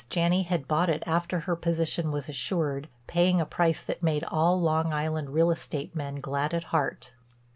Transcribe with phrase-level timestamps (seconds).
[0.09, 4.59] Janney had bought it after her position was assured, paying a price that made all
[4.59, 7.13] Long Island real estate men glad at heart.